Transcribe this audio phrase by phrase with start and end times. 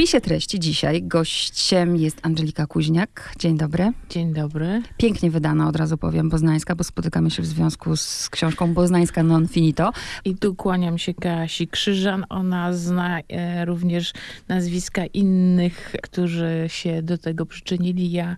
[0.00, 3.32] wpisie treści dzisiaj gościem jest Angelika Kuźniak.
[3.38, 3.92] Dzień dobry.
[4.10, 4.82] Dzień dobry.
[4.96, 9.48] Pięknie wydana, od razu powiem, Boznańska, bo spotykamy się w związku z książką Boznańska non
[9.48, 9.92] finito.
[10.24, 12.24] I tu kłaniam się Kasi Krzyżan.
[12.28, 14.12] Ona zna e, również
[14.48, 18.10] nazwiska innych, którzy się do tego przyczynili.
[18.10, 18.36] Ja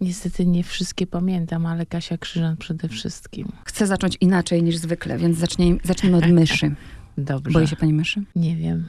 [0.00, 3.48] niestety nie wszystkie pamiętam, ale Kasia Krzyżan przede wszystkim.
[3.64, 6.74] Chcę zacząć inaczej niż zwykle, więc zacznij, zacznijmy od myszy.
[7.18, 7.52] Dobrze.
[7.52, 8.22] Boi się pani myszy?
[8.36, 8.86] Nie wiem.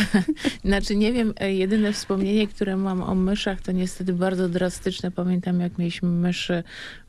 [0.64, 5.10] znaczy nie wiem, e, jedyne wspomnienie, które mam o myszach, to niestety bardzo drastyczne.
[5.10, 6.62] Pamiętam, jak mieliśmy myszy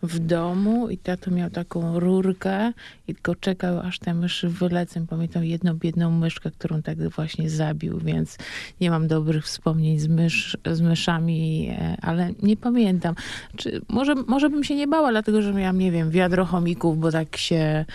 [0.03, 2.73] w domu i tato miał taką rurkę
[3.07, 5.07] i tylko czekał, aż te myszy wylecą.
[5.07, 8.37] Pamiętam jedną biedną myszkę, którą tak właśnie zabił, więc
[8.81, 13.15] nie mam dobrych wspomnień z, mysz, z myszami, e, ale nie pamiętam.
[13.55, 17.11] Czy, może, może bym się nie bała, dlatego że miałam, nie wiem, wiadro chomików, bo
[17.11, 17.85] tak się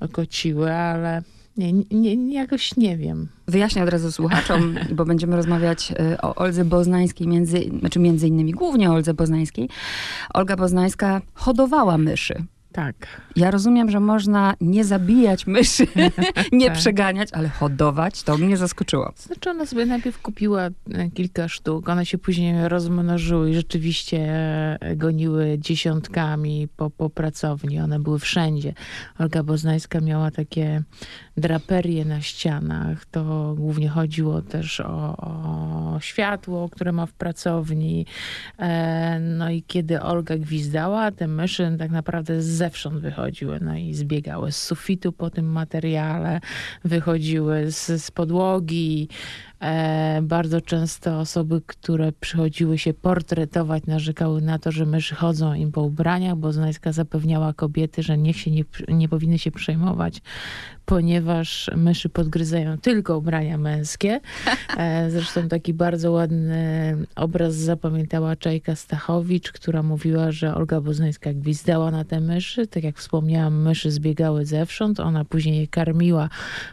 [0.00, 1.22] okociły, ale
[1.56, 3.28] nie, nie, jakoś nie wiem.
[3.48, 8.52] Wyjaśnię od razu słuchaczom, bo będziemy rozmawiać y, o Oldze Boznańskiej, między, znaczy między innymi
[8.52, 9.68] głównie o Oldze Boznańskiej.
[10.34, 12.44] Olga Boznańska hodowała myszy.
[12.74, 13.20] Tak.
[13.36, 15.86] Ja rozumiem, że można nie zabijać myszy,
[16.52, 16.78] nie tak.
[16.78, 19.12] przeganiać, ale hodować, to mnie zaskoczyło.
[19.16, 24.18] Znaczy ona sobie najpierw kupiła e, kilka sztuk, one się później rozmnożyły i rzeczywiście
[24.80, 27.80] e, goniły dziesiątkami po, po pracowni.
[27.80, 28.74] One były wszędzie.
[29.18, 30.82] Olga Boznańska miała takie
[31.36, 33.04] draperie na ścianach.
[33.04, 38.06] To głównie chodziło też o, o światło, które ma w pracowni.
[38.58, 44.52] E, no i kiedy Olga gwizdała, te myszy tak naprawdę zewsząd wychodziły, no i zbiegały
[44.52, 46.40] z sufitu po tym materiale,
[46.84, 49.08] wychodziły z, z podłogi,
[50.22, 55.82] bardzo często osoby, które przychodziły się portretować, narzekały na to, że myszy chodzą im po
[55.82, 60.22] ubraniach, bo Znajska zapewniała kobiety, że niech się nie, nie powinny się przejmować,
[60.84, 64.20] ponieważ myszy podgryzają tylko ubrania męskie.
[64.76, 71.90] E, zresztą taki bardzo ładny obraz zapamiętała Czajka Stachowicz, która mówiła, że Olga Boznańska gwizdała
[71.90, 72.66] na te myszy.
[72.66, 75.00] Tak jak wspomniałam, myszy zbiegały zewsząd.
[75.00, 76.28] Ona później je karmiła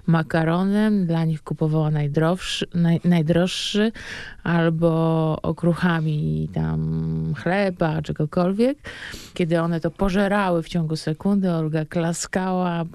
[0.07, 3.91] makaronem, dla nich kupowała najdroższy, naj, najdroższy,
[4.43, 4.91] albo
[5.41, 8.77] okruchami tam chleba, czegokolwiek.
[9.33, 12.85] Kiedy one to pożerały w ciągu sekundy, Olga klaskała,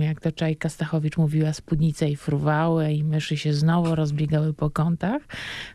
[0.00, 5.22] jak to Czajka Stachowicz mówiła, spódnice i fruwały i myszy się znowu rozbiegały po kątach.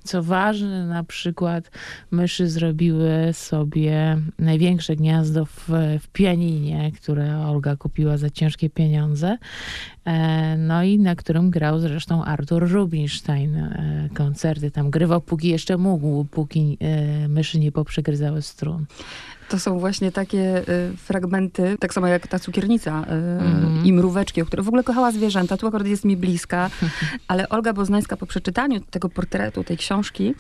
[0.03, 1.71] Co ważne, na przykład
[2.11, 5.69] myszy zrobiły sobie największe gniazdo w,
[5.99, 9.37] w pianinie, które Olga kupiła za ciężkie pieniądze.
[10.05, 14.71] E, no i na którym grał zresztą Artur Rubinstein e, koncerty.
[14.71, 18.85] Tam grywał póki jeszcze mógł, póki e, myszy nie poprzegryzały strun.
[19.49, 23.85] To są właśnie takie y, fragmenty, tak samo jak ta cukiernica y, mm.
[23.85, 25.57] i mróweczki, o które w ogóle kochała zwierzęta.
[25.57, 26.69] Tu akurat jest mi bliska,
[27.27, 30.35] ale Olga Boznańska po przeczytaniu tego portretu, tej książki,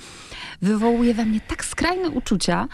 [0.61, 2.67] wywołuje we mnie tak skrajne uczucia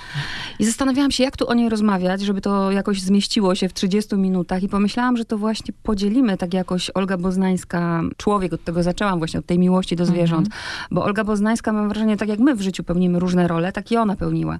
[0.59, 4.15] i zastanawiałam się, jak tu o niej rozmawiać, żeby to jakoś zmieściło się w 30
[4.15, 9.19] minutach i pomyślałam, że to właśnie podzielimy tak jakoś Olga Boznańska, człowiek, od tego zaczęłam
[9.19, 10.59] właśnie, od tej miłości do zwierząt, mm.
[10.91, 13.97] bo Olga Boznańska, mam wrażenie, tak jak my w życiu pełnimy różne role, tak i
[13.97, 14.59] ona pełniła.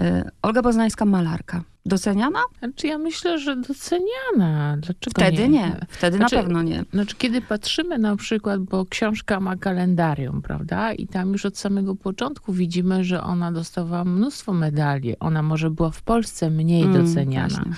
[0.00, 1.64] Y, Olga Boznańska malarka.
[1.86, 2.38] Doceniana?
[2.58, 4.76] Znaczy ja myślę, że doceniana.
[4.76, 5.48] Dlaczego Wtedy nie?
[5.48, 5.86] nie.
[5.88, 6.84] Wtedy znaczy, na pewno nie.
[6.92, 10.92] Znaczy kiedy patrzymy na przykład, bo książka ma kalendarium, prawda?
[10.92, 15.18] I tam już od samego początku widzimy, że ona dostawała mnóstwo medali.
[15.18, 17.48] Ona może była w Polsce mniej mm, doceniana.
[17.48, 17.72] Właśnie.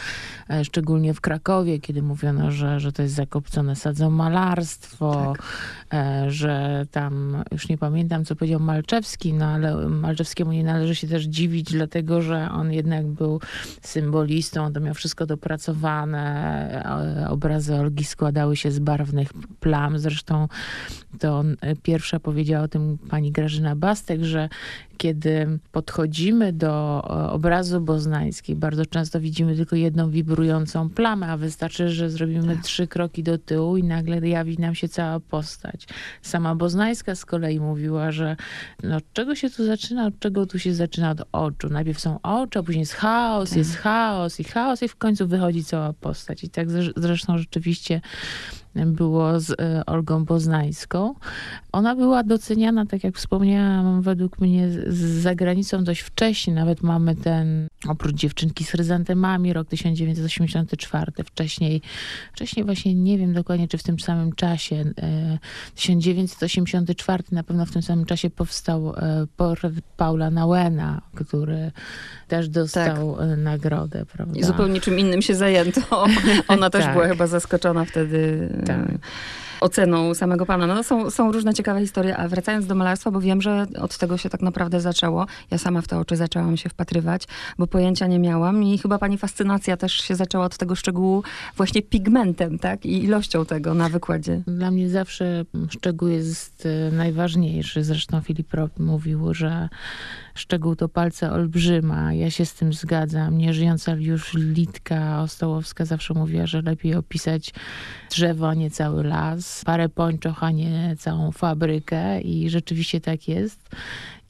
[0.50, 5.42] E, szczególnie w Krakowie, kiedy mówiono, że, że to jest zakopcone sadzą malarstwo, tak.
[5.94, 11.08] E, że tam, już nie pamiętam, co powiedział Malczewski, no ale Malczewskiemu nie należy się
[11.08, 13.40] też dziwić, dlatego, że on jednak był
[13.92, 16.24] symbolistą, to miał wszystko dopracowane.
[17.24, 19.98] E, obrazy Olgi składały się z barwnych plam.
[19.98, 20.48] Zresztą
[21.18, 21.44] to
[21.82, 24.48] pierwsza powiedziała o tym pani Grażyna Bastek, że
[25.02, 31.88] kiedy podchodzimy do e, obrazu boznańskiej, bardzo często widzimy tylko jedną wibrującą plamę, a wystarczy,
[31.88, 32.64] że zrobimy tak.
[32.64, 35.86] trzy kroki do tyłu i nagle jawi nam się cała postać.
[36.22, 38.36] Sama boznańska z kolei mówiła, że
[38.82, 41.68] no, od czego się tu zaczyna, od czego tu się zaczyna od oczu.
[41.68, 43.58] Najpierw są oczy, a później jest chaos, tak.
[43.58, 46.44] jest chaos i chaos i w końcu wychodzi cała postać.
[46.44, 46.66] I tak
[46.96, 48.00] zresztą rzeczywiście
[48.74, 51.14] było z e, Olgą Poznańską.
[51.72, 54.68] Ona była doceniana, tak jak wspomniałam, według mnie
[55.20, 56.54] za granicą dość wcześnie.
[56.54, 61.12] Nawet mamy ten, oprócz dziewczynki z chryzantemami, rok 1984.
[61.24, 61.82] Wcześniej,
[62.32, 64.84] wcześniej właśnie nie wiem dokładnie, czy w tym samym czasie.
[65.74, 71.72] 1984 e, na pewno w tym samym czasie powstał e, portret Paula Nauena, który
[72.28, 73.26] też dostał tak.
[73.38, 74.40] nagrodę, prawda?
[74.40, 75.80] I zupełnie czym innym się zajęto.
[76.48, 76.92] Ona też tak.
[76.92, 78.78] była chyba zaskoczona wtedy tak.
[79.60, 80.66] oceną samego pana.
[80.66, 84.18] No są, są różne ciekawe historie, a wracając do malarstwa, bo wiem, że od tego
[84.18, 85.26] się tak naprawdę zaczęło.
[85.50, 87.24] Ja sama w te oczy zaczęłam się wpatrywać,
[87.58, 91.22] bo pojęcia nie miałam i chyba pani fascynacja też się zaczęła od tego szczegółu
[91.56, 92.86] właśnie pigmentem, tak?
[92.86, 94.42] I ilością tego na wykładzie.
[94.46, 97.84] Dla mnie zawsze szczegół jest e, najważniejszy.
[97.84, 99.68] Zresztą Filip Rob mówił, że
[100.34, 102.12] szczegół to palce olbrzyma.
[102.12, 103.38] Ja się z tym zgadzam.
[103.38, 107.54] Nieżyjąca już Litka Ostołowska zawsze mówiła, że lepiej opisać
[108.10, 113.70] drzewo, a nie cały las, parę pończoch, a nie całą fabrykę i rzeczywiście tak jest.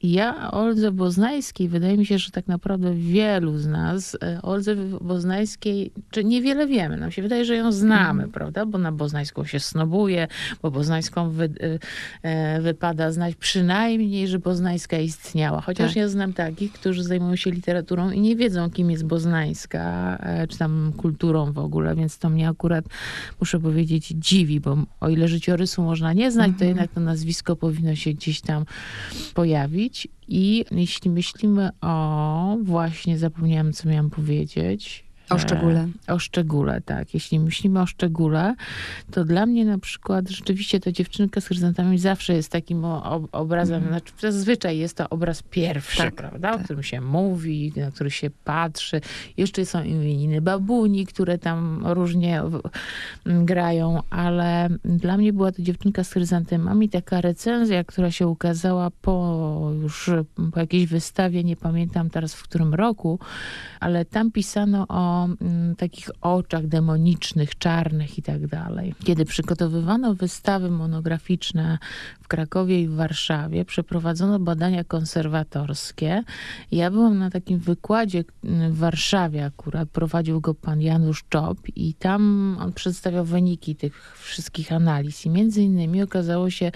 [0.03, 5.91] Ja Oldze Boznajskiej, wydaje mi się, że tak naprawdę wielu z nas e, Oldze Boznajskiej,
[6.11, 8.31] czy niewiele wiemy, nam się wydaje, że ją znamy, mm.
[8.31, 8.65] prawda?
[8.65, 10.27] Bo na Boznajską się snobuje,
[10.61, 11.79] bo Boznajską wy, e,
[12.29, 15.61] e, wypada znać przynajmniej, że Boznajska istniała.
[15.61, 15.95] Chociaż tak.
[15.95, 20.17] ja znam takich, którzy zajmują się literaturą i nie wiedzą, kim jest Boznajska,
[20.49, 22.85] czy tam kulturą w ogóle, więc to mnie akurat,
[23.39, 26.69] muszę powiedzieć, dziwi, bo o ile życiorysu można nie znać, to mhm.
[26.69, 28.65] jednak to nazwisko powinno się gdzieś tam
[29.33, 29.92] pojawić.
[30.27, 35.87] I jeśli myślimy o, właśnie zapomniałam, co miałam powiedzieć, o szczególe.
[36.07, 37.13] O szczególe, tak.
[37.13, 38.55] Jeśli myślimy o szczególe,
[39.11, 42.85] to dla mnie na przykład rzeczywiście ta dziewczynka z chryzantami zawsze jest takim
[43.31, 43.89] obrazem, mm.
[43.89, 46.51] znaczy zazwyczaj jest to obraz pierwszy, tak, prawda?
[46.51, 46.61] Tak.
[46.61, 49.01] O którym się mówi, na który się patrzy.
[49.37, 52.41] Jeszcze są imieniny babuni, które tam różnie
[53.25, 56.89] grają, ale dla mnie była to dziewczynka z chryzantemami.
[56.89, 60.09] Taka recenzja, która się ukazała po już
[60.53, 63.19] po jakiejś wystawie, nie pamiętam teraz w którym roku,
[63.79, 68.95] ale tam pisano o Mm, takich oczach demonicznych, czarnych i tak dalej.
[69.03, 71.77] Kiedy przygotowywano wystawy monograficzne
[72.33, 76.23] Krakowie i w Warszawie, przeprowadzono badania konserwatorskie.
[76.71, 81.93] Ja byłam na takim wykładzie mm, w Warszawie akurat, prowadził go pan Janusz Czop i
[81.93, 86.71] tam on przedstawiał wyniki tych wszystkich analiz i między innymi okazało się,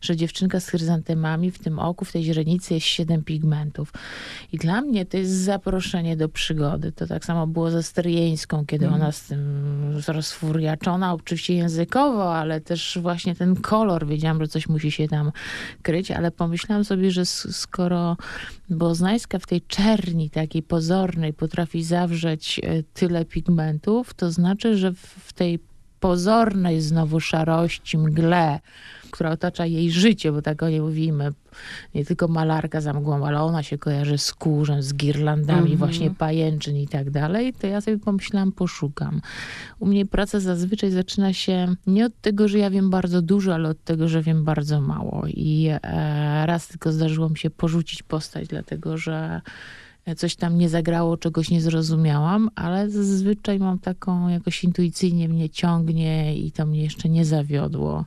[0.00, 3.92] że dziewczynka z chryzantemami w tym oku, w tej źrenicy jest siedem pigmentów.
[4.52, 6.92] I dla mnie to jest zaproszenie do przygody.
[6.92, 9.00] To tak samo było ze stryjeńską, kiedy mm.
[9.00, 9.40] ona z tym
[10.08, 15.32] rozfuriaczona, oczywiście językowo, ale też właśnie ten kolor, wiedziałam, że coś musi się tam
[15.82, 18.16] kryć, ale pomyślałam sobie, że skoro
[18.70, 25.32] Boznańska w tej czerni takiej pozornej potrafi zawrzeć e, tyle pigmentów, to znaczy, że w
[25.32, 25.58] tej
[26.00, 28.60] pozornej znowu szarości, mgle,
[29.10, 31.32] która otacza jej życie, bo tak o niej mówimy,
[31.94, 35.76] nie tylko malarka za mgłą, ale ona się kojarzy z kurzem, z girlandami, mm -hmm.
[35.76, 39.20] właśnie pajęczyn i tak dalej, to ja sobie pomyślałam, poszukam.
[39.78, 43.68] U mnie praca zazwyczaj zaczyna się nie od tego, że ja wiem bardzo dużo, ale
[43.68, 45.24] od tego, że wiem bardzo mało.
[45.26, 49.40] I e, raz tylko zdarzyło mi się porzucić postać, dlatego że
[50.16, 56.36] coś tam nie zagrało, czegoś nie zrozumiałam, ale zazwyczaj mam taką, jakoś intuicyjnie mnie ciągnie
[56.36, 58.04] i to mnie jeszcze nie zawiodło.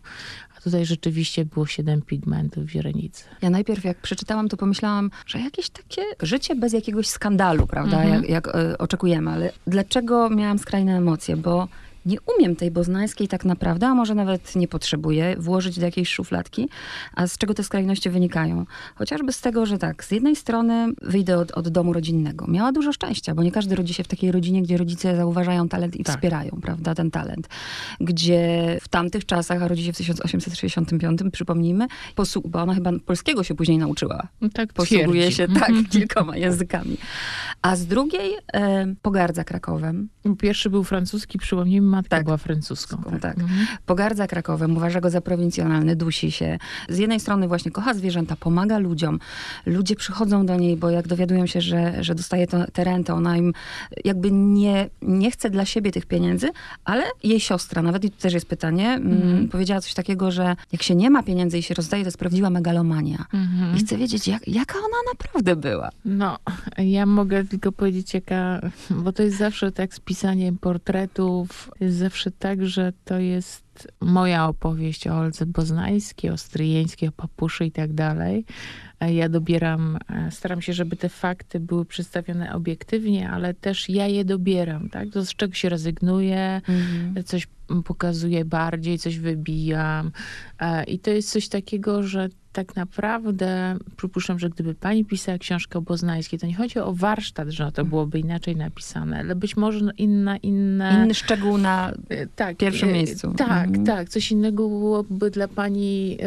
[0.63, 3.23] Tutaj rzeczywiście było siedem pigmentów w źrenicy.
[3.41, 8.21] Ja najpierw jak przeczytałam, to pomyślałam, że jakieś takie życie bez jakiegoś skandalu, prawda, mhm.
[8.21, 9.31] jak, jak y, oczekujemy.
[9.31, 11.37] Ale dlaczego miałam skrajne emocje?
[11.37, 11.67] Bo
[12.05, 16.69] nie umiem tej boznańskiej tak naprawdę, a może nawet nie potrzebuję włożyć do jakiejś szufladki.
[17.13, 18.65] A z czego te skrajności wynikają?
[18.95, 22.47] Chociażby z tego, że tak, z jednej strony wyjdę od, od domu rodzinnego.
[22.47, 25.95] Miała dużo szczęścia, bo nie każdy rodzi się w takiej rodzinie, gdzie rodzice zauważają talent
[25.95, 26.15] i tak.
[26.15, 27.47] wspierają, prawda, ten talent.
[27.99, 33.43] Gdzie w tamtych czasach, a rodzi się w 1865, przypomnijmy, posłu- bo ona chyba polskiego
[33.43, 34.27] się później nauczyła.
[34.41, 36.97] No tak Posługuje się tak kilkoma językami.
[37.61, 40.09] A z drugiej e, pogardza Krakowem.
[40.39, 42.25] Pierwszy był francuski, przypomnijmy, matka tak.
[42.25, 42.97] była francuską.
[43.03, 43.21] Tak.
[43.21, 43.39] tak.
[43.39, 43.67] Mhm.
[43.85, 46.57] Pogardza Krakowem, uważa go za prowincjonalny, dusi się.
[46.89, 49.19] Z jednej strony właśnie kocha zwierzęta, pomaga ludziom.
[49.65, 53.37] Ludzie przychodzą do niej, bo jak dowiadują się, że, że dostaje to, te renty, ona
[53.37, 53.53] im
[54.05, 56.49] jakby nie, nie chce dla siebie tych pieniędzy,
[56.85, 59.49] ale jej siostra, nawet i to też jest pytanie, mm, mhm.
[59.49, 62.49] powiedziała coś takiego, że jak się nie ma pieniędzy i się rozdaje, to jest prawdziwa
[62.49, 63.25] megalomania.
[63.33, 63.77] Mhm.
[63.77, 65.89] I chcę wiedzieć, jak, jaka ona naprawdę była.
[66.05, 66.37] No,
[66.77, 72.31] ja mogę tylko powiedzieć, jaka, bo to jest zawsze tak z pisaniem portretów, jest zawsze
[72.31, 77.93] tak, że to jest moja opowieść o Olce Boznańskiej, o Stryjeńskiej, o Papuszy i tak
[77.93, 78.45] dalej.
[79.01, 84.25] Ja dobieram, e, staram się, żeby te fakty były przedstawione obiektywnie, ale też ja je
[84.25, 85.09] dobieram, tak?
[85.09, 87.23] To z czego się rezygnuję, mhm.
[87.23, 87.47] coś
[87.85, 90.11] pokazuję bardziej, coś wybijam.
[90.59, 95.79] E, I to jest coś takiego, że tak naprawdę przypuszczam, że gdyby pani pisała książkę
[95.79, 99.79] o Boznańskiej, to nie chodzi o warsztat, że to byłoby inaczej napisane, ale być może
[99.97, 101.01] inna, inne...
[101.03, 103.33] Inny szczegół na e, tak, pierwszym miejscu.
[103.37, 103.85] Tak, Tak, mhm.
[103.85, 104.09] tak.
[104.09, 106.17] Coś innego byłoby dla pani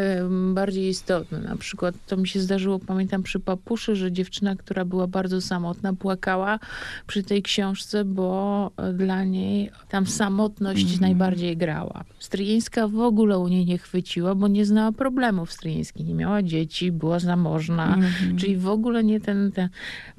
[0.55, 1.39] bardziej istotne.
[1.39, 5.93] Na przykład to mi się zdarzyło, pamiętam przy Papuszy, że dziewczyna, która była bardzo samotna,
[5.93, 6.59] płakała
[7.07, 11.01] przy tej książce, bo dla niej tam samotność mhm.
[11.01, 11.26] najbardziej
[11.57, 12.05] grała.
[12.19, 15.53] Stryjeńska w ogóle u niej nie chwyciła, bo nie znała problemów.
[15.53, 18.37] Stryjeński nie miała dzieci, była zamożna, mhm.
[18.37, 19.69] czyli w ogóle nie ten, ten.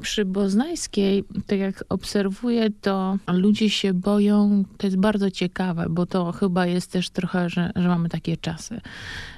[0.01, 6.31] Przy Boznajskiej, tak jak obserwuję, to ludzie się boją, to jest bardzo ciekawe, bo to
[6.31, 8.81] chyba jest też trochę, że, że mamy takie czasy.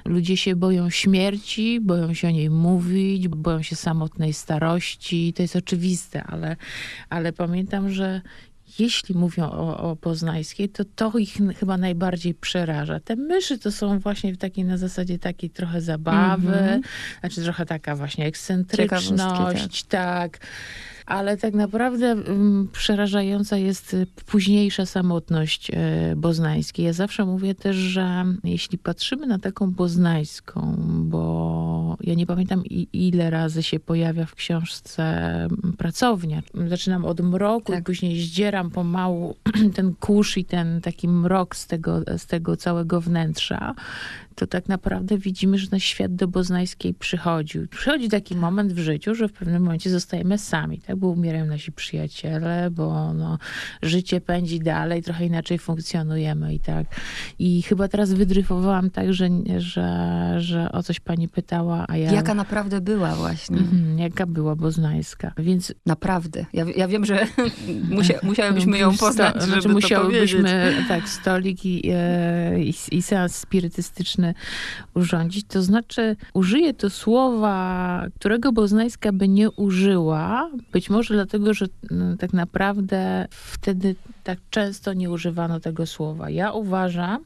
[0.04, 5.32] Ludzie się boją śmierci, boją się o niej mówić, boją się samotnej starości.
[5.32, 6.56] To jest oczywiste, ale,
[7.08, 8.20] ale pamiętam, że
[8.78, 13.00] jeśli mówią o, o Poznańskiej, to to ich chyba najbardziej przeraża.
[13.00, 16.84] Te myszy to są właśnie w takiej na zasadzie takiej trochę zabawy, mm -hmm.
[17.20, 20.38] znaczy trochę taka właśnie ekscentryczność, tak
[21.06, 26.86] ale tak naprawdę um, przerażająca jest y, późniejsza samotność e, boznańskiej.
[26.86, 32.88] Ja zawsze mówię też, że jeśli patrzymy na taką boznańską, bo ja nie pamiętam i,
[32.92, 35.30] ile razy się pojawia w książce
[35.78, 36.42] pracownia.
[36.68, 37.80] Zaczynam od mroku tak.
[37.80, 39.36] i później zdzieram pomału
[39.76, 43.74] ten kurz i ten taki mrok z tego, z tego całego wnętrza
[44.34, 47.68] to tak naprawdę widzimy, że na świat do Boznańskiej przychodził.
[47.68, 50.96] Przychodzi taki moment w życiu, że w pewnym momencie zostajemy sami, tak?
[50.96, 53.38] Bo umierają nasi przyjaciele, bo no,
[53.82, 56.86] życie pędzi dalej, trochę inaczej funkcjonujemy i tak.
[57.38, 62.12] I chyba teraz wydryfowałam tak, że, że, że o coś pani pytała, a ja...
[62.12, 63.58] Jaka naprawdę była właśnie.
[63.58, 65.74] Mhm, jaka była Boznańska, więc...
[65.86, 66.46] Naprawdę.
[66.52, 67.26] Ja, ja wiem, że
[67.90, 74.19] musia, musiałybyśmy ją poznać, Sto, znaczy musiałybyśmy, tak, stolik i, e, i, i seans spirytystyczny
[74.94, 75.46] urządzić.
[75.46, 82.16] To znaczy, użyję to słowa, którego Boznańska by nie użyła, być może dlatego, że no,
[82.16, 86.30] tak naprawdę wtedy tak często nie używano tego słowa.
[86.30, 87.24] Ja uważam,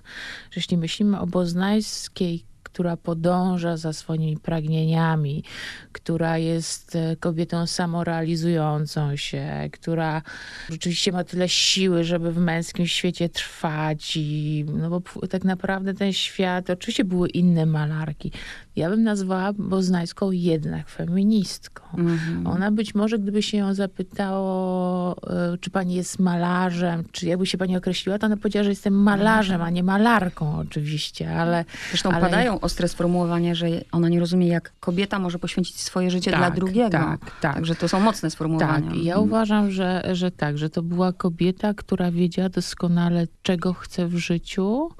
[0.50, 5.44] że jeśli myślimy o Boznańskiej która podąża za swoimi pragnieniami,
[5.92, 10.22] która jest e, kobietą samorealizującą się, która
[10.70, 16.12] rzeczywiście ma tyle siły, żeby w męskim świecie trwać i no bo tak naprawdę ten
[16.12, 18.32] świat, oczywiście były inne malarki,
[18.76, 21.82] ja bym nazwała Boznańską jednak feministką.
[21.98, 22.46] Mhm.
[22.46, 27.58] Ona być może, gdyby się ją zapytało, e, czy pani jest malarzem, czy jakby się
[27.58, 31.64] pani określiła, to ona powiedziała, że jestem malarzem, a nie malarką oczywiście, ale...
[31.88, 32.20] Zresztą ale...
[32.20, 36.50] padają ostre sformułowania, że ona nie rozumie, jak kobieta może poświęcić swoje życie tak, dla
[36.50, 36.90] drugiego.
[36.90, 37.54] Tak, tak.
[37.54, 38.90] Także to są mocne sformułowania.
[38.90, 39.28] Tak, ja mhm.
[39.28, 44.90] uważam, że, że tak, że to była kobieta, która wiedziała doskonale, czego chce w życiu,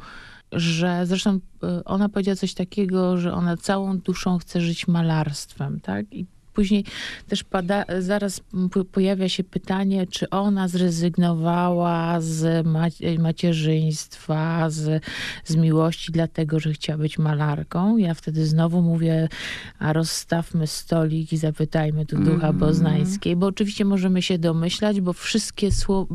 [0.54, 6.12] że zresztą y, ona powiedziała coś takiego, że ona całą duszą chce żyć malarstwem, tak?
[6.12, 6.84] I później
[7.28, 8.40] też pada, zaraz
[8.92, 12.66] pojawia się pytanie, czy ona zrezygnowała z
[13.18, 15.04] macierzyństwa, z,
[15.44, 17.96] z miłości, dlatego że chciała być malarką.
[17.96, 19.28] Ja wtedy znowu mówię,
[19.78, 22.58] a rozstawmy stolik i zapytajmy tu ducha mm.
[22.58, 25.68] boznańskiej, bo oczywiście możemy się domyślać, bo wszystkie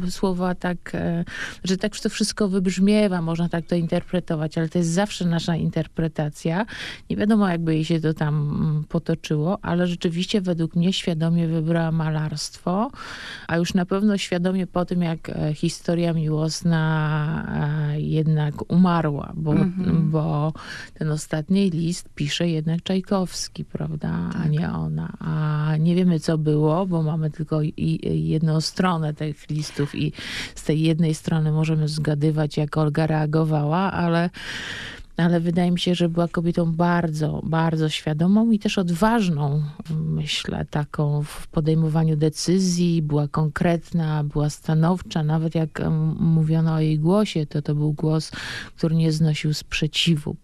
[0.10, 1.26] słowa tak, e,
[1.64, 6.66] że tak to wszystko wybrzmiewa, można tak to interpretować, ale to jest zawsze nasza interpretacja.
[7.10, 11.48] Nie wiadomo, jakby jej się to tam mm, potoczyło, ale rzeczywiście rzeczywiście według mnie świadomie
[11.48, 12.92] wybrała malarstwo,
[13.48, 19.52] a już na pewno świadomie po tym, jak e, historia miłosna e, jednak umarła, bo,
[19.52, 20.10] mm -hmm.
[20.12, 20.54] bo
[20.94, 24.42] ten ostatni list pisze jednak Czajkowski, prawda, tak.
[24.42, 25.14] a nie ona.
[25.20, 27.62] A nie wiemy, co było, bo mamy tylko
[28.14, 30.14] jedną stronę tych listów i
[30.56, 34.30] z tej jednej strony możemy zgadywać, jak Olga reagowała, ale
[35.20, 41.24] ale wydaje mi się, że była kobietą bardzo, bardzo świadomą i też odważną, myślę, taką
[41.24, 43.02] w podejmowaniu decyzji.
[43.02, 45.24] Była konkretna, była stanowcza.
[45.24, 45.82] Nawet jak
[46.20, 48.32] mówiono o jej głosie, to to był głos,
[48.76, 50.36] który nie znosił sprzeciwu.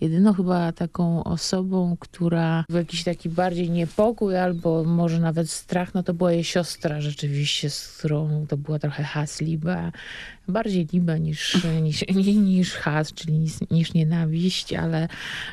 [0.00, 6.02] Jedyną chyba taką osobą, która w jakiś taki bardziej niepokój albo może nawet strach, no
[6.02, 9.92] to była jej siostra rzeczywiście, z którą to była trochę hasliba,
[10.48, 12.04] bardziej liba niż, niż,
[12.36, 15.08] niż has, czyli niż, niż nienawiść, ale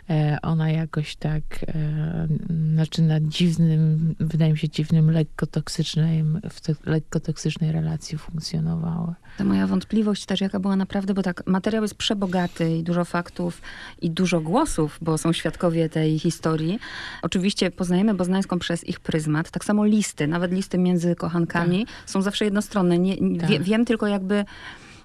[0.09, 2.27] e, ona jakoś tak e,
[2.73, 9.15] znaczy na dziwnym, wydaje mi się dziwnym, lekko toksycznym, w te, lekko toksycznej relacji funkcjonowała.
[9.37, 13.61] To moja wątpliwość też jaka była naprawdę, bo tak materiał jest przebogaty i dużo faktów
[14.01, 16.79] i dużo głosów, bo są świadkowie tej historii.
[17.21, 19.51] Oczywiście poznajemy Boznańską przez ich pryzmat.
[19.51, 22.09] Tak samo listy, nawet listy między kochankami tak.
[22.09, 22.99] są zawsze jednostronne.
[22.99, 23.49] Nie, tak.
[23.49, 24.45] wie, wiem tylko jakby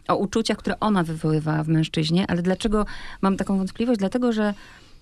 [0.09, 2.87] o uczuciach, które ona wywoływała w mężczyźnie, ale dlaczego
[3.23, 3.99] mam taką wątpliwość?
[3.99, 4.55] Dlatego, że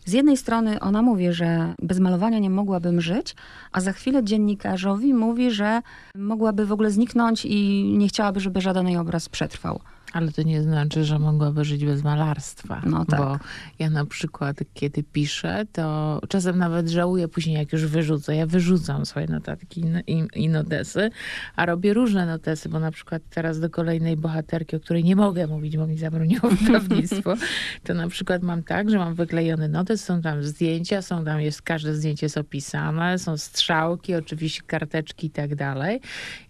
[0.04, 3.35] z jednej strony ona mówi, że bez malowania nie mogłabym żyć,
[3.73, 5.82] a za chwilę dziennikarzowi mówi, że
[6.14, 9.80] mogłaby w ogóle zniknąć i nie chciałaby, żeby żaden jej obraz przetrwał.
[10.12, 12.83] Ale to nie znaczy, że mogłaby żyć bez malarstwa.
[12.87, 13.21] No tak.
[13.21, 13.38] Bo
[13.78, 18.37] ja na przykład, kiedy piszę, to czasem nawet żałuję później, jak już wyrzucę.
[18.37, 21.11] Ja wyrzucam swoje notatki i, i notesy,
[21.57, 25.47] a robię różne notesy, bo na przykład teraz do kolejnej bohaterki, o której nie mogę
[25.47, 27.35] mówić, bo mi zabroniło wydawnictwo,
[27.85, 31.62] to na przykład mam tak, że mam wyklejony notes, są tam zdjęcia, są tam, jest,
[31.62, 36.00] każde zdjęcie jest opisane, są strzałki, oczywiście karteczki i tak dalej.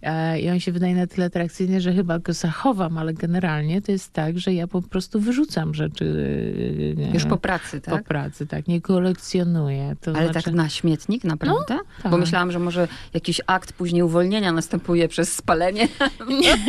[0.01, 3.52] E, I on się wydaje na tyle atrakcyjny, że chyba go zachowam, ale generalnie
[3.85, 6.05] to jest tak, że ja po prostu wyrzucam rzeczy.
[7.09, 7.99] e, Już po pracy, tak?
[7.99, 8.67] Po pracy, tak.
[8.67, 9.95] Nie kolekcjonuję.
[10.01, 10.45] To ale znaczy...
[10.45, 11.75] tak na śmietnik, naprawdę?
[11.75, 12.11] No, tak.
[12.11, 15.87] Bo myślałam, że może jakiś akt później uwolnienia następuje przez spalenie.
[16.27, 16.53] Nie.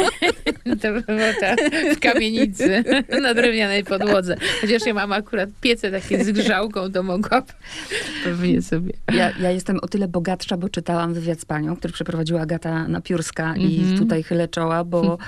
[0.64, 1.58] To było tak
[1.96, 2.84] w kamienicy
[3.22, 4.36] na drewnianej podłodze.
[4.60, 7.54] Chociaż ja mam akurat piece takie z grzałką, to mogłabym
[8.24, 8.92] pewnie sobie.
[9.12, 13.44] Ja, ja jestem o tyle bogatsza, bo czytałam wywiad z panią, który przeprowadziła Agata Napiórska
[13.44, 13.70] mm -hmm.
[13.70, 13.98] i mhm.
[13.98, 15.18] tutaj chylę czoła, bo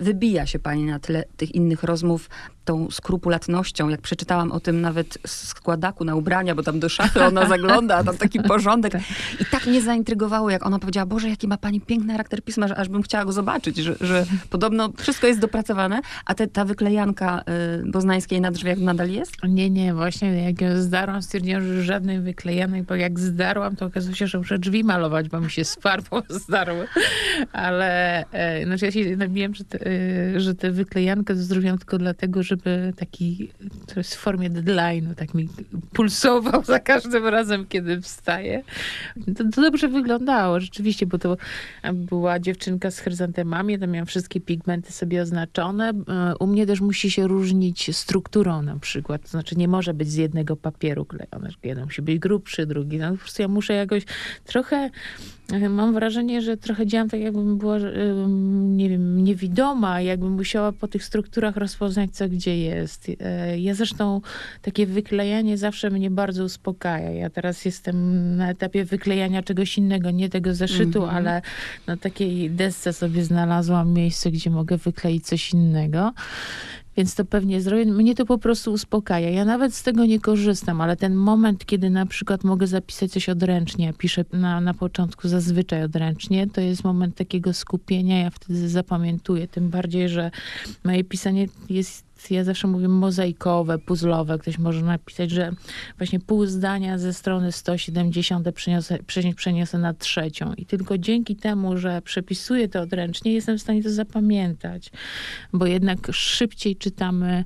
[0.00, 2.30] wybija się pani na tle tych innych rozmów
[2.64, 3.88] tą skrupulatnością.
[3.88, 8.04] Jak przeczytałam o tym nawet składaku na ubrania, bo tam do szafy ona zagląda, a
[8.04, 8.92] tam taki porządek.
[9.40, 12.76] I tak mnie zaintrygowało, jak ona powiedziała, Boże, jaki ma pani piękny charakter pisma, że
[12.76, 17.42] aż bym chciała go zobaczyć, że, że podobno wszystko jest dopracowane, a te, ta wyklejanka
[17.82, 19.32] y, boznańskiej na drzwiach nadal jest?
[19.48, 24.14] Nie, nie, właśnie jak ją zdarłam, stwierdziłam, że żadnej wyklejanej, bo jak zdarłam, to okazało
[24.14, 26.88] się, że muszę drzwi malować, bo mi się z farbą zdarły.
[27.52, 32.42] Ale e, znaczy ja się nabiłem, że te, e, że te wyklejankę zrobiłam tylko dlatego,
[32.54, 33.48] żeby taki,
[33.86, 35.48] to jest w formie deadline'u, tak mi
[35.92, 38.62] pulsował za każdym razem, kiedy wstaję.
[39.36, 41.36] To, to dobrze wyglądało, rzeczywiście, bo to
[41.92, 45.92] była dziewczynka z chryzantemami, tam miałam wszystkie pigmenty sobie oznaczone.
[46.08, 50.08] E, u mnie też musi się różnić strukturą na przykład, to znaczy nie może być
[50.08, 51.50] z jednego papieru klejone.
[51.62, 52.98] Jeden musi być grubszy, drugi.
[52.98, 54.02] No, po prostu ja muszę jakoś
[54.44, 54.90] trochę
[55.70, 57.78] Mam wrażenie, że trochę działam tak, jakbym była,
[58.52, 63.10] nie wiem, niewidoma, jakbym musiała po tych strukturach rozpoznać, co gdzie jest.
[63.20, 64.20] E, ja zresztą
[64.62, 67.10] takie wyklejanie zawsze mnie bardzo uspokaja.
[67.10, 71.16] Ja teraz jestem na etapie wyklejania czegoś innego, nie tego zeszytu, mm -hmm.
[71.16, 71.42] ale
[71.86, 76.12] na takiej desce sobie znalazłam miejsce, gdzie mogę wykleić coś innego
[76.96, 77.84] więc to pewnie zrobię.
[77.84, 79.30] Mnie to po prostu uspokaja.
[79.30, 83.28] Ja nawet z tego nie korzystam, ale ten moment, kiedy na przykład mogę zapisać coś
[83.28, 89.48] odręcznie, piszę na, na początku zazwyczaj odręcznie, to jest moment takiego skupienia, ja wtedy zapamiętuję.
[89.48, 90.30] Tym bardziej, że
[90.84, 94.38] moje pisanie jest ja zawsze mówię mozaikowe, puzzlowe.
[94.38, 95.52] Ktoś może napisać, że
[95.98, 98.98] właśnie pół zdania ze strony 170 przeniosę,
[99.36, 100.52] przeniosę na trzecią.
[100.54, 104.90] I tylko dzięki temu, że przepisuję to odręcznie, jestem w stanie to zapamiętać.
[105.52, 107.44] Bo jednak szybciej czytamy,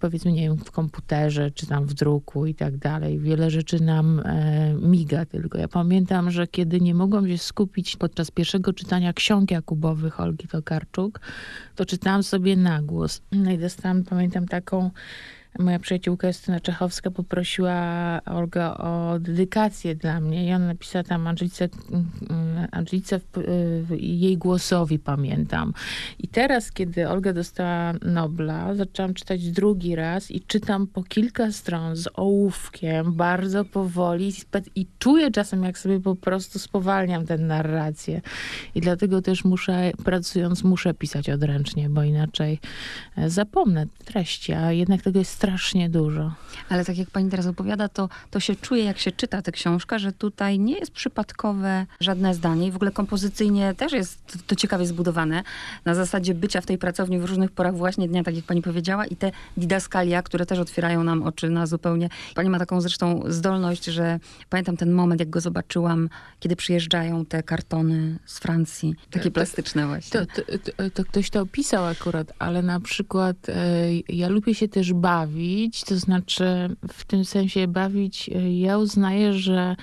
[0.00, 3.18] powiedzmy, nie wiem, w komputerze, czy tam w druku i tak dalej.
[3.18, 5.58] Wiele rzeczy nam e, miga tylko.
[5.58, 11.20] Ja pamiętam, że kiedy nie mogłam się skupić podczas pierwszego czytania ksiąg Jakubowych Olgi Tokarczuk,
[11.76, 13.22] to czytałam sobie na głos.
[13.32, 14.90] No i dostałam, pamiętam pamätám takou
[15.58, 21.68] moja przyjaciółka Justyna Czechowska poprosiła Olga o dedykację dla mnie i ona napisała tam Angelice,
[22.72, 23.20] Angelice
[23.98, 25.72] jej głosowi pamiętam.
[26.18, 31.96] I teraz, kiedy Olga dostała Nobla, zaczęłam czytać drugi raz i czytam po kilka stron
[31.96, 34.32] z ołówkiem, bardzo powoli
[34.74, 38.20] i czuję czasem, jak sobie po prostu spowalniam tę narrację.
[38.74, 42.58] I dlatego też muszę, pracując, muszę pisać odręcznie, bo inaczej
[43.16, 46.32] e, zapomnę treści, a jednak tego jest strasznie dużo.
[46.68, 49.98] Ale tak jak pani teraz opowiada, to, to się czuje, jak się czyta tę książkę,
[49.98, 54.86] że tutaj nie jest przypadkowe żadne zdanie i w ogóle kompozycyjnie też jest to ciekawie
[54.86, 55.42] zbudowane.
[55.84, 59.06] Na zasadzie bycia w tej pracowni w różnych porach właśnie dnia, tak jak pani powiedziała,
[59.06, 62.08] i te didaskalia, które też otwierają nam oczy na zupełnie...
[62.34, 66.08] Pani ma taką zresztą zdolność, że pamiętam ten moment, jak go zobaczyłam,
[66.40, 70.20] kiedy przyjeżdżają te kartony z Francji, takie plastyczne właśnie.
[70.20, 70.42] To, to,
[70.76, 73.54] to, to ktoś to opisał akurat, ale na przykład e,
[74.08, 79.32] ja lubię się też bawić bawić, to znaczy w tym sensie bawić, e, ja uznaję,
[79.32, 79.76] że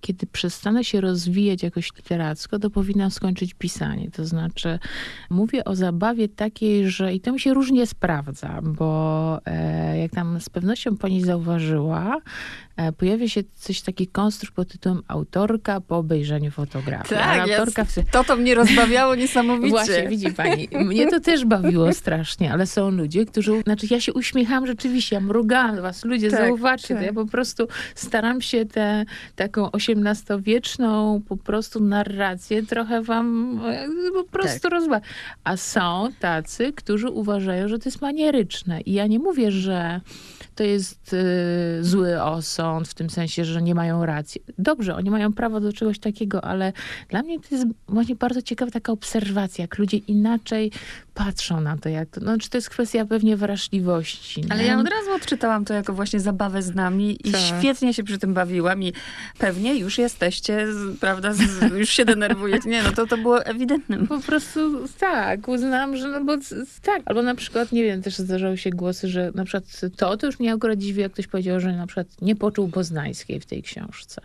[0.00, 4.10] kiedy przestanę się rozwijać jakoś literacko, to powinnam skończyć pisanie.
[4.10, 4.78] To znaczy,
[5.30, 10.40] mówię o zabawie takiej, że i to mi się różnie sprawdza, bo e, jak tam
[10.40, 12.16] z pewnością pani zauważyła,
[12.98, 17.20] pojawia się coś taki konstrukt pod tytułem autorka po obejrzeniu fotografii.
[17.20, 17.94] Tak, autorka w...
[18.12, 19.70] to to mnie rozbawiało niesamowicie.
[19.70, 24.12] Właśnie, widzi pani, mnie to też bawiło strasznie, ale są ludzie, którzy, znaczy ja się
[24.12, 26.98] uśmiecham rzeczywiście, ja mrugałam was, ludzie, tak, zauważcie, tak.
[26.98, 29.04] to ja po prostu staram się tę
[29.36, 35.02] taką osiemnastowieczną po prostu narrację trochę wam e, po prostu tak.
[35.44, 40.00] A są tacy, którzy uważają, że to jest manieryczne i ja nie mówię, że
[40.54, 44.42] to jest y, zły osąd, w tym sensie, że nie mają racji.
[44.58, 46.72] Dobrze, oni mają prawo do czegoś takiego, ale
[47.08, 50.70] dla mnie to jest właśnie bardzo ciekawa taka obserwacja, jak ludzie inaczej
[51.14, 54.44] patrzą na to, jak to, no, czy to jest kwestia pewnie wrażliwości.
[54.48, 57.40] Ale ja od razu odczytałam to jako właśnie zabawę z nami i tak.
[57.40, 58.92] świetnie się przy tym bawiłam i
[59.38, 60.66] pewnie już jesteście,
[61.00, 62.68] prawda, z, już się denerwujecie.
[62.68, 64.06] Nie, no to, to było ewidentne.
[64.06, 66.36] Po prostu tak, uznałam, że no bo
[66.82, 67.02] tak.
[67.04, 70.39] Albo na przykład, nie wiem, też zdarzały się głosy, że na przykład to, to już
[70.40, 74.20] mnie akurat dziwi, jak ktoś powiedział, że na przykład nie poczuł Poznańskiej w tej książce.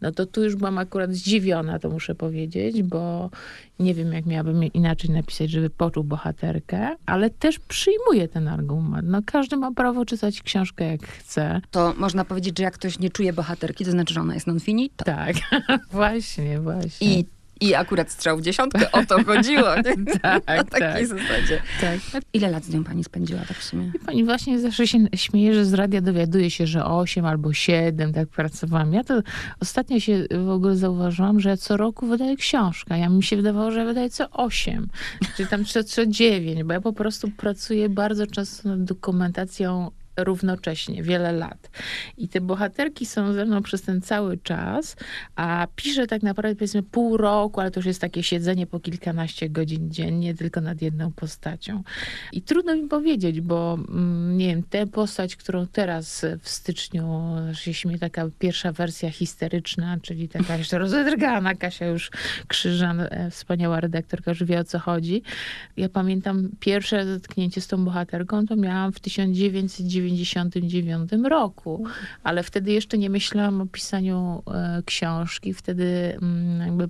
[0.00, 3.30] No to tu już byłam akurat zdziwiona, to muszę powiedzieć, bo
[3.78, 9.08] nie wiem, jak miałabym inaczej napisać, żeby poczuł bohaterkę, ale też przyjmuję ten argument.
[9.08, 11.60] No, każdy ma prawo czytać książkę jak chce.
[11.70, 15.04] To można powiedzieć, że jak ktoś nie czuje bohaterki, to znaczy, że ona jest non-finito.
[15.04, 15.36] Tak,
[15.90, 17.18] właśnie, właśnie.
[17.18, 17.26] I
[17.62, 19.68] i akurat strzał w dziesiątkę, o to chodziło.
[20.22, 21.06] Tak, Na takiej tak.
[21.06, 21.62] zasadzie.
[21.80, 22.22] Tak.
[22.32, 23.92] Ile lat z nią pani spędziła tak w sumie?
[23.94, 28.12] I pani właśnie zawsze się śmieje, że z radia dowiaduje się, że 8 albo 7
[28.12, 28.92] tak pracowałam.
[28.92, 29.22] Ja to
[29.60, 32.98] ostatnio się w ogóle zauważyłam, że ja co roku wydaję książkę.
[32.98, 34.88] Ja mi się wydawało, że ja wydaję co 8,
[35.36, 41.02] czy tam co, co 9, bo ja po prostu pracuję bardzo często nad dokumentacją równocześnie,
[41.02, 41.70] wiele lat.
[42.16, 44.96] I te bohaterki są ze mną przez ten cały czas,
[45.36, 49.48] a piszę tak naprawdę powiedzmy pół roku, ale to już jest takie siedzenie po kilkanaście
[49.50, 51.82] godzin dziennie, tylko nad jedną postacią.
[52.32, 57.74] I trudno mi powiedzieć, bo mm, nie wiem, tę postać, którą teraz w styczniu, się
[57.74, 62.10] śmieje taka pierwsza wersja histeryczna, czyli taka jeszcze rozedrgana Kasia już
[62.48, 65.22] Krzyżan, e, wspaniała redaktorka, już wie o co chodzi.
[65.76, 71.84] Ja pamiętam pierwsze zetknięcie z tą bohaterką, to miałam w 1990 1999 roku,
[72.22, 75.54] ale wtedy jeszcze nie myślałam o pisaniu e, książki.
[75.54, 76.88] Wtedy mm, jakby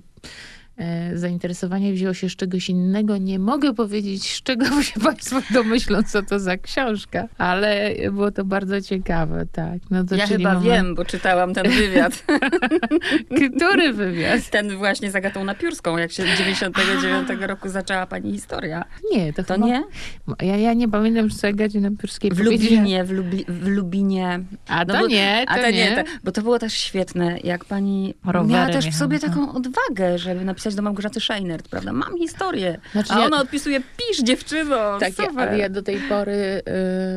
[1.13, 3.17] zainteresowanie wzięło się z czegoś innego.
[3.17, 8.45] Nie mogę powiedzieć, z czego się Państwo domyślą, co to za książka, ale było to
[8.45, 9.79] bardzo ciekawe, tak.
[9.91, 10.65] No to ja chyba moment...
[10.65, 12.25] wiem, bo czytałam ten wywiad.
[13.57, 14.49] Który wywiad?
[14.49, 18.85] Ten właśnie z Agatą Napiórską, jak się 99 roku zaczęła pani historia.
[19.11, 19.65] Nie, to, to chyba...
[19.65, 19.83] nie?
[20.41, 23.09] Ja, ja nie pamiętam, co Agacie Napiórskiej W Lubinie, w,
[23.47, 24.39] w Lubinie.
[24.67, 25.71] A no to bo, nie, to, a to nie.
[25.71, 26.03] nie.
[26.03, 30.17] To, bo to było też świetne, jak pani Rowery miała też w sobie taką odwagę,
[30.17, 31.93] żeby napisać napisać do Małgorzaty Scheinert, prawda?
[31.93, 32.79] Mam historię.
[32.91, 33.41] Znaczy, a ona ja...
[33.41, 35.39] odpisuje, pisz dziewczyno, Tak, super.
[35.39, 36.61] ale ja do tej pory, y,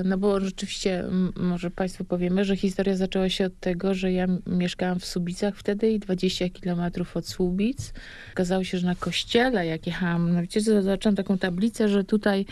[0.04, 1.04] no bo rzeczywiście,
[1.36, 5.90] może Państwu powiemy, że historia zaczęła się od tego, że ja mieszkałam w Słubicach wtedy
[5.90, 7.92] i 20 kilometrów od Słubic.
[8.32, 12.46] Okazało się, że na kościele, jak jechałam, no wiecie, zobaczyłam taką tablicę, że tutaj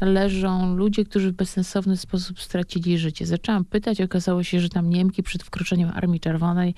[0.00, 3.26] leżą ludzie, którzy w bezsensowny sposób stracili życie.
[3.26, 6.74] Zaczęłam pytać, okazało się, że tam Niemki przed wkroczeniem Armii Czerwonej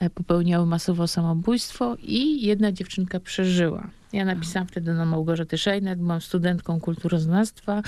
[0.00, 3.90] e, popełniały masowo samobójstwo i jedna dziewczynka dziewczynka przeżyła.
[4.12, 7.82] Ja napisałam wtedy do Małgorzaty Szejnet, byłam studentką kulturoznawstwa,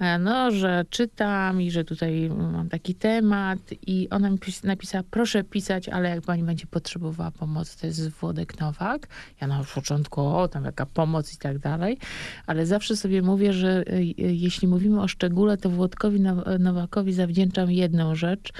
[0.00, 5.44] e, no, że czytam i że tutaj mam taki temat i ona mi napisała, proszę
[5.44, 9.08] pisać, ale jak pani będzie potrzebowała pomocy, to jest Włodek Nowak.
[9.40, 11.98] Ja na początku, o, tam jaka pomoc i tak dalej,
[12.46, 16.20] ale zawsze sobie mówię, że e, jeśli mówimy o szczególe, to Włodkowi
[16.58, 18.52] Nowakowi zawdzięczam jedną rzecz,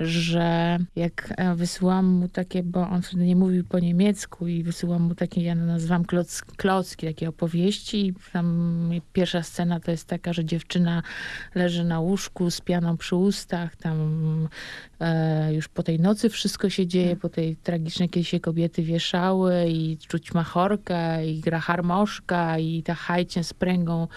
[0.00, 5.02] że jak e, wysyłam mu takie, bo on wtedy nie mówił po niemiecku i wysyłam
[5.02, 8.06] mu takie, ja nazywam kloc, klocki, takie opowieści.
[8.06, 11.02] I tam pierwsza scena to jest taka, że dziewczyna
[11.54, 14.48] leży na łóżku z pianą przy ustach, tam
[15.00, 19.68] e, już po tej nocy wszystko się dzieje, po tej tragicznej, kiedy się kobiety wieszały
[19.68, 24.08] i czuć machorkę i gra harmoszka i ta hajcie z pręgą,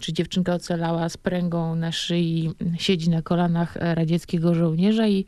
[0.00, 5.27] czy dziewczynka ocalała z pręgą na szyi, siedzi na kolanach radzieckiego żołnierza i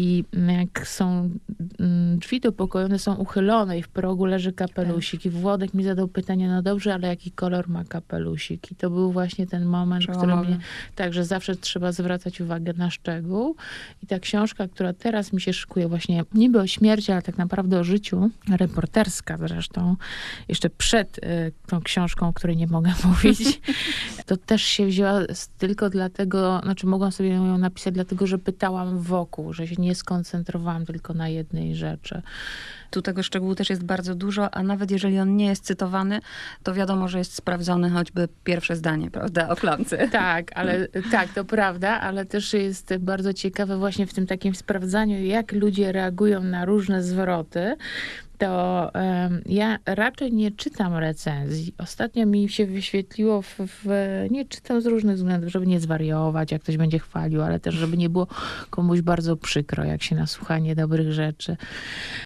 [0.00, 0.24] i
[0.56, 1.30] jak są
[1.80, 5.26] mm, drzwi do pokoju, one są uchylone i w progu leży kapelusik.
[5.26, 8.72] I Włodek mi zadał pytanie, no dobrze, ale jaki kolor ma kapelusik?
[8.72, 10.58] I to był właśnie ten moment, w którym mnie...
[10.94, 13.56] Także zawsze trzeba zwracać uwagę na szczegół.
[14.02, 17.78] I ta książka, która teraz mi się szykuje właśnie niby o śmierci, ale tak naprawdę
[17.78, 19.96] o życiu, reporterska zresztą,
[20.48, 23.60] jeszcze przed y, tą książką, o której nie mogę mówić,
[24.26, 25.20] to też się wzięła
[25.58, 30.86] tylko dlatego, znaczy mogłam sobie ją napisać dlatego, że pytałam wokół, że się nie skoncentrowałam
[30.86, 32.22] tylko na jednej rzeczy.
[32.90, 36.20] Tu tego szczegółu też jest bardzo dużo, a nawet jeżeli on nie jest cytowany,
[36.62, 40.08] to wiadomo, że jest sprawdzone choćby pierwsze zdanie, prawda, o klamce.
[40.08, 45.24] Tak, ale tak, to prawda, ale też jest bardzo ciekawe właśnie w tym takim sprawdzaniu,
[45.24, 47.76] jak ludzie reagują na różne zwroty
[48.40, 51.74] to um, ja raczej nie czytam recenzji.
[51.78, 53.86] Ostatnio mi się wyświetliło w, w,
[54.30, 57.96] nie czytam z różnych względów, żeby nie zwariować, jak ktoś będzie chwalił, ale też, żeby
[57.96, 58.26] nie było
[58.70, 61.56] komuś bardzo przykro, jak się nasłucha niedobrych rzeczy.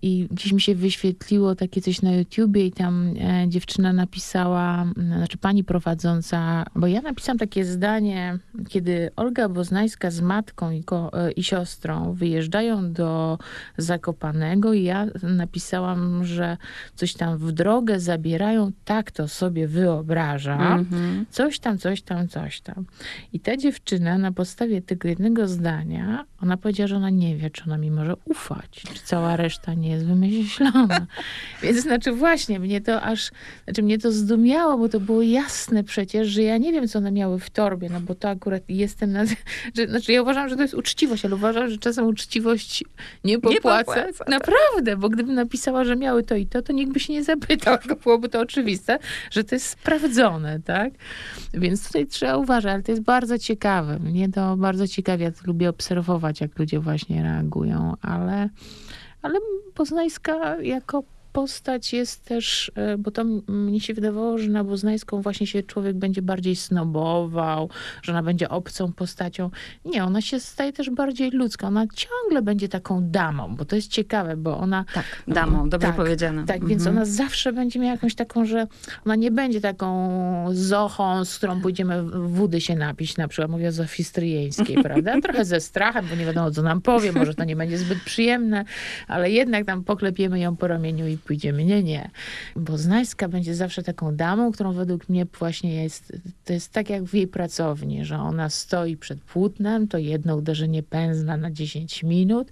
[0.02, 5.38] I gdzieś mi się wyświetliło takie coś na YouTubie i tam e, dziewczyna napisała, znaczy
[5.38, 11.32] pani prowadząca, bo ja napisałam takie zdanie, kiedy Olga Boznańska z matką i, ko, e,
[11.32, 13.38] i siostrą wyjeżdżają do
[13.78, 16.56] Zakopanego i ja napisałam, że
[16.94, 20.58] coś tam w drogę zabierają, tak to sobie wyobraża.
[20.58, 21.24] Mm-hmm.
[21.30, 22.86] Coś tam, coś tam, coś tam.
[23.32, 27.64] I ta dziewczyna na podstawie tego jednego zdania, ona powiedziała, że ona nie wie, czy
[27.64, 31.06] ona mi może ufać, czy cała reszta nie jest wymyślona.
[31.62, 33.30] Więc znaczy właśnie, mnie to aż,
[33.64, 37.12] znaczy mnie to zdumiało, bo to było jasne przecież, że ja nie wiem, co one
[37.12, 39.24] miały w torbie, no bo to akurat jestem na...
[39.76, 42.84] Że, znaczy ja uważam, że to jest uczciwość, ale uważam, że czasem uczciwość
[43.24, 43.96] nie popłaca.
[43.96, 44.24] Nie popłaca.
[44.28, 47.78] Naprawdę, bo gdybym napisała, że miały to i to, to nikt by się nie zapytał,
[47.82, 48.98] tylko byłoby to oczywiste,
[49.30, 50.92] że to jest sprawdzone, tak?
[51.54, 53.98] Więc tutaj trzeba uważać, ale to jest bardzo ciekawe.
[53.98, 58.48] Mnie to bardzo ciekawi, ja to lubię obserwować, jak ludzie właśnie reagują, ale,
[59.22, 59.38] ale
[59.74, 61.02] Poznańska jako
[61.34, 65.96] postać jest też, e, bo to mnie się wydawało, że na Boznańską właśnie się człowiek
[65.96, 67.70] będzie bardziej snobował,
[68.02, 69.50] że ona będzie obcą postacią.
[69.84, 71.66] Nie, ona się staje też bardziej ludzka.
[71.66, 74.84] Ona ciągle będzie taką damą, bo to jest ciekawe, bo ona...
[74.94, 76.44] Tak, damą, dobrze tak, powiedziane.
[76.44, 76.70] Tak, mhm.
[76.70, 78.66] więc ona zawsze będzie miała jakąś taką, że
[79.06, 83.72] ona nie będzie taką zochą, z którą pójdziemy wody się napić, na przykład mówię o
[83.72, 85.20] Zofii Stryjeńskiej, prawda?
[85.20, 88.64] Trochę ze strachem, bo nie wiadomo, co nam powie, może to nie będzie zbyt przyjemne,
[89.08, 91.64] ale jednak tam poklepiemy ją po ramieniu i pójdziemy.
[91.64, 92.10] Nie, nie.
[92.56, 96.12] Bo Znajska będzie zawsze taką damą, którą według mnie właśnie jest,
[96.44, 100.82] to jest tak jak w jej pracowni, że ona stoi przed płótnem, to jedno uderzenie
[100.82, 102.50] pędzla na 10 minut,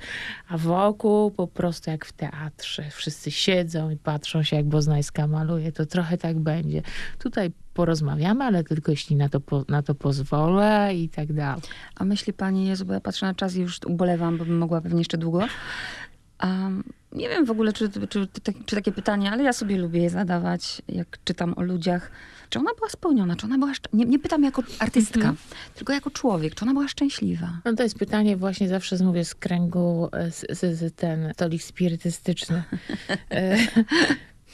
[0.48, 2.90] a wokół po prostu jak w teatrze.
[2.90, 5.72] Wszyscy siedzą i patrzą się, jak Boznajska maluje.
[5.72, 6.82] To trochę tak będzie.
[7.18, 11.62] Tutaj porozmawiamy, ale tylko jeśli na to, na to pozwolę i tak dalej.
[11.96, 14.80] A myśli pani, Jezu, bo ja patrzę na czas i już ubolewam, bo bym mogła
[14.80, 15.46] pewnie jeszcze długo.
[16.42, 18.28] Um, nie wiem w ogóle, czy, czy, czy,
[18.66, 22.10] czy, takie pytanie, ale ja sobie lubię je zadawać, jak czytam o ludziach.
[22.50, 23.36] Czy ona była spełniona?
[23.36, 25.74] Czy ona była nie, nie pytam jako artystka, mm -hmm.
[25.74, 26.54] tylko jako człowiek.
[26.54, 27.60] Czy ona była szczęśliwa?
[27.64, 32.62] No to jest pytanie właśnie zawsze mówię z kręgu, z, z, z ten stolik spirytystyczny.
[33.30, 33.56] E,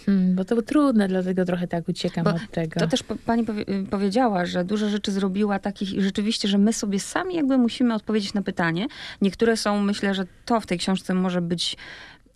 [0.06, 2.80] Hmm, bo to było trudne, dlatego trochę tak uciekam bo od tego.
[2.80, 7.00] To też pani powie powiedziała, że dużo rzeczy zrobiła takich i rzeczywiście, że my sobie
[7.00, 8.86] sami jakby musimy odpowiedzieć na pytanie.
[9.22, 11.76] Niektóre są, myślę, że to w tej książce może być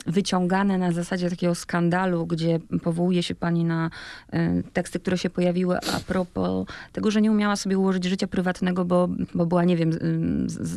[0.06, 3.90] wyciągane na zasadzie takiego skandalu, gdzie powołuje się pani na
[4.34, 8.84] y, teksty, które się pojawiły a propos tego, że nie umiała sobie ułożyć życia prywatnego,
[8.84, 9.90] bo, bo była, nie wiem,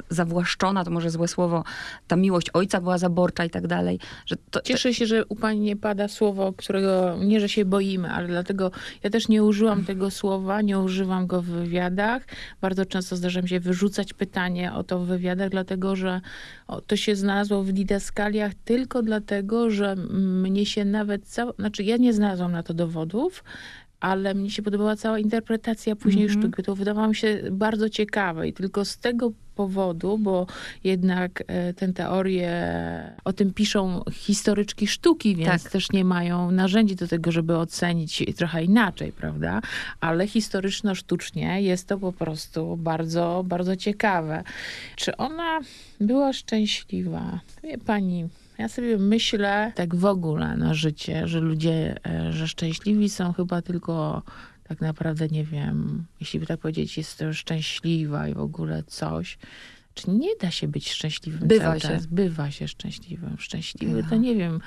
[0.10, 1.63] zawłaszczona, to może złe słowo,
[2.08, 3.99] ta miłość ojca była zaborcza i tak dalej.
[4.25, 8.12] Że to, Cieszę się, że u pani nie pada słowo, którego nie, że się boimy,
[8.12, 8.71] ale dlatego
[9.04, 12.23] ja też nie użyłam tego słowa, nie używam go w wywiadach.
[12.62, 16.21] Bardzo często zdarza mi się wyrzucać pytanie o to w wywiadach, dlatego że
[16.88, 22.13] to się znalazło w didaskaliach tylko dlatego, że mnie się nawet, cała, znaczy ja nie
[22.13, 23.43] znalazłam na to dowodów,
[23.99, 26.39] ale mnie się podobała cała interpretacja później mm -hmm.
[26.41, 26.63] sztuki.
[26.63, 30.47] To wydawało mi się bardzo ciekawe i tylko z tego powodu, bo
[30.83, 32.51] jednak e, tę teorię
[33.23, 35.71] o tym piszą historyczki sztuki, więc tak.
[35.71, 39.61] też nie mają narzędzi do tego, żeby ocenić trochę inaczej, prawda?
[39.99, 44.43] Ale historyczno-sztucznie jest to po prostu bardzo, bardzo ciekawe.
[44.95, 45.59] Czy ona
[46.01, 47.39] była szczęśliwa?
[47.63, 53.09] Wie pani, ja sobie myślę tak w ogóle na życie, że ludzie, e, że szczęśliwi
[53.09, 54.21] są chyba tylko
[54.67, 59.38] tak naprawdę, nie wiem, jeśli by tak powiedzieć, jest to szczęśliwa i w ogóle coś.
[59.93, 61.88] Czy nie da się być szczęśliwym Bywa cały się.
[61.88, 62.06] czas?
[62.06, 63.36] Bywa się szczęśliwym.
[63.39, 64.10] Szczęśliwy Bywa.
[64.10, 64.60] to nie wiem,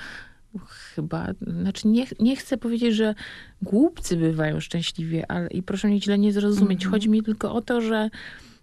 [0.67, 1.27] chyba,
[1.61, 3.15] znaczy nie, nie chcę powiedzieć, że
[3.61, 6.81] głupcy bywają szczęśliwi, ale i proszę mnie źle nie zrozumieć.
[6.81, 6.91] Mm -hmm.
[6.91, 8.09] Chodzi mi tylko o to, że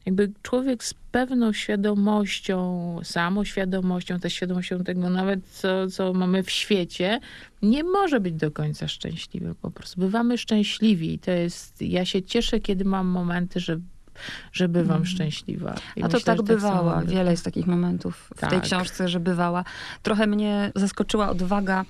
[0.06, 7.20] jakby człowiek z pewną świadomością, samoświadomością, też świadomością tego nawet, co, co mamy w świecie,
[7.62, 10.00] nie może być do końca szczęśliwy po prostu.
[10.00, 13.80] Bywamy szczęśliwi i to jest, ja się cieszę, kiedy mam momenty, że
[14.52, 15.06] że bywam mm.
[15.06, 15.74] szczęśliwa.
[15.96, 16.94] I A to myślę, tak bywała.
[16.94, 18.50] Tak Wiele jest takich momentów w tak.
[18.50, 19.64] tej książce, że bywała.
[20.02, 21.84] Trochę mnie zaskoczyła odwaga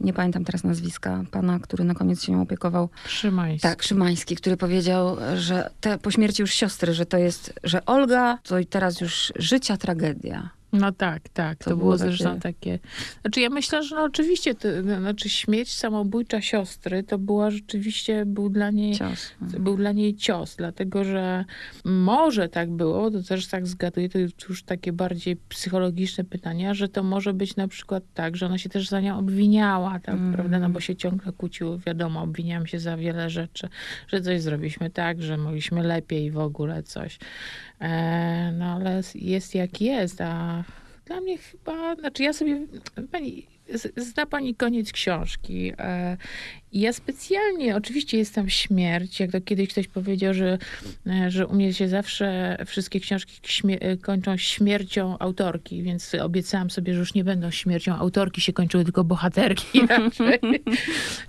[0.00, 2.88] nie pamiętam teraz nazwiska, pana, który na koniec się nią opiekował.
[3.06, 3.62] Szymański.
[3.62, 8.38] Tak, Szymański, który powiedział, że te, po śmierci już siostry, że to jest, że Olga
[8.42, 10.50] to i teraz już życia tragedia.
[10.72, 11.58] No tak, tak.
[11.58, 12.78] To, To było, było zresztą takie...
[13.20, 18.26] Znaczy ja myślę, że no oczywiście, to, no, znaczy śmierć samobójcza siostry to była rzeczywiście,
[18.26, 18.94] był dla niej...
[18.94, 19.32] Cios.
[19.40, 21.44] Był dla niej cios, dlatego że
[21.84, 27.02] może tak było, to też tak zgaduję, to już takie bardziej psychologiczne pytania, że to
[27.02, 30.32] może być na przykład tak, że ona się też za nią obwiniała, tak, Mhm.
[30.34, 33.68] prawda, no bo się ciągle kłóciło, wiadomo, obwiniam się za wiele rzeczy,
[34.08, 37.18] że coś zrobiliśmy tak, że mogliśmy lepiej w ogóle coś.
[37.80, 40.64] E, no ale jest jak jest, a
[41.04, 42.66] dla mnie chyba, znaczy ja sobie,
[43.12, 43.46] pani,
[43.96, 45.72] zna pani koniec książki.
[46.72, 50.58] I ja specjalnie, oczywiście jest tam śmierć, jak to kiedyś ktoś powiedział, że,
[51.06, 56.70] e, że u mnie się zawsze wszystkie książki śmie- e, kończą śmiercią autorki, więc obiecałam
[56.70, 60.38] sobie, że już nie będą śmiercią autorki, się kończyły tylko bohaterki raczej.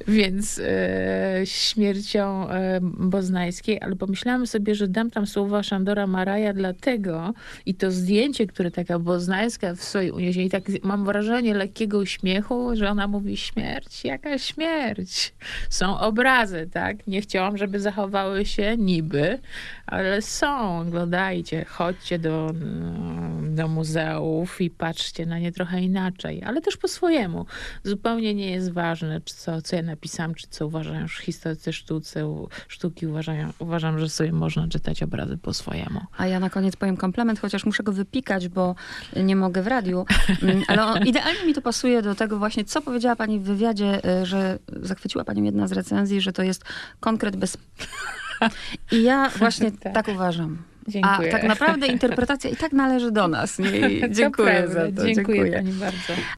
[0.07, 7.33] więc e, śmiercią e, Boznajskiej, ale pomyślałam sobie, że dam tam słowa Szandora Maraja dlatego
[7.65, 12.75] i to zdjęcie, które taka Boznajska w sobie uniesie i tak mam wrażenie lekkiego uśmiechu,
[12.75, 15.28] że ona mówi śmierć, jaka śmierć?
[15.69, 17.07] Są obrazy, tak?
[17.07, 19.39] Nie chciałam, żeby zachowały się niby,
[19.85, 20.79] ale są.
[20.79, 26.87] Oglądajcie, chodźcie do, mm, do muzeów i patrzcie na nie trochę inaczej, ale też po
[26.87, 27.45] swojemu.
[27.83, 33.07] Zupełnie nie jest ważne, czy co, co ja napisałam, czy co uważają historycy sztuce, sztuki.
[33.07, 36.01] Uważają, uważam, że sobie można czytać obrazy po swojemu.
[36.17, 38.75] A ja na koniec powiem komplement, chociaż muszę go wypikać, bo
[39.15, 40.05] nie mogę w radiu.
[40.43, 44.25] Mm, Ale idealnie mi to pasuje do tego właśnie, co powiedziała pani w wywiadzie, y,
[44.25, 46.63] że zachwyciła panią jedna z recenzji, że to jest
[46.99, 47.57] konkret bez...
[48.91, 49.93] I ja właśnie Tak.
[49.93, 50.57] tak uważam.
[50.87, 51.31] A Dziękuję.
[51.31, 53.59] tak naprawdę interpretacja i tak należy do nas.
[53.59, 54.09] Nie?
[54.09, 55.05] Dziękuję za to.
[55.05, 56.13] Dziękuję pani bardzo.